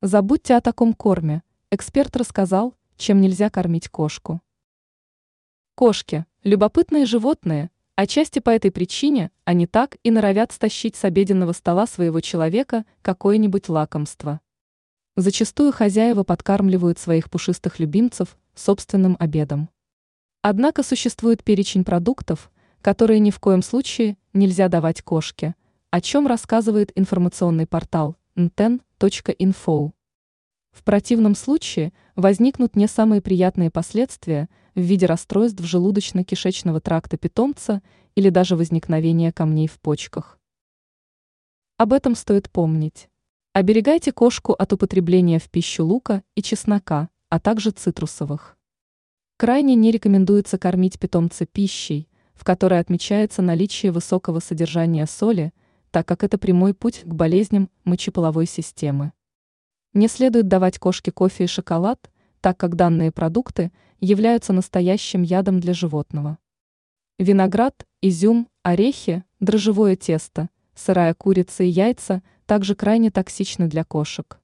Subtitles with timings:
[0.00, 1.42] Забудьте о таком корме.
[1.72, 4.40] Эксперт рассказал, чем нельзя кормить кошку.
[5.74, 11.88] Кошки– любопытные животные, отчасти по этой причине они так и норовят стащить с обеденного стола
[11.88, 14.40] своего человека какое-нибудь лакомство.
[15.16, 19.68] Зачастую хозяева подкармливают своих пушистых любимцев собственным обедом.
[20.42, 22.52] Однако существует перечень продуктов,
[22.82, 25.56] которые ни в коем случае нельзя давать кошке,
[25.90, 28.16] о чем рассказывает информационный портал
[28.98, 29.92] nten.info.
[30.70, 37.82] В противном случае возникнут не самые приятные последствия в виде расстройств желудочно-кишечного тракта питомца
[38.14, 40.38] или даже возникновения камней в почках.
[41.76, 43.08] Об этом стоит помнить.
[43.52, 48.56] Оберегайте кошку от употребления в пищу лука и чеснока, а также цитрусовых.
[49.36, 55.52] Крайне не рекомендуется кормить питомца пищей, в которой отмечается наличие высокого содержания соли,
[55.90, 59.12] так как это прямой путь к болезням мочеполовой системы.
[59.94, 62.10] Не следует давать кошке кофе и шоколад,
[62.40, 66.38] так как данные продукты являются настоящим ядом для животного.
[67.18, 74.40] Виноград, изюм, орехи, дрожжевое тесто, сырая курица и яйца также крайне токсичны для кошек.